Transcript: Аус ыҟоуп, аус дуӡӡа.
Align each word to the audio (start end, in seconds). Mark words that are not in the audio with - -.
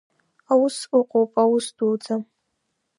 Аус 0.51 0.77
ыҟоуп, 0.99 1.31
аус 1.43 1.65
дуӡӡа. 1.77 2.15